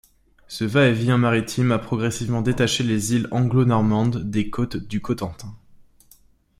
Ce 0.47 0.63
va-et-vient 0.65 1.19
maritime 1.19 1.71
a 1.71 1.77
progressivement 1.77 2.41
détaché 2.41 2.83
les 2.83 3.13
îles 3.13 3.27
Anglo-Normandes 3.29 4.27
des 4.31 4.49
côtes 4.49 4.75
du 4.77 4.99
Cotentin. 4.99 5.55